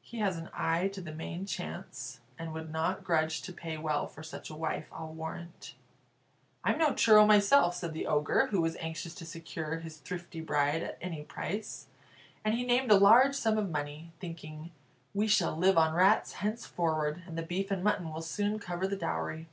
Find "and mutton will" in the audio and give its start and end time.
17.70-18.22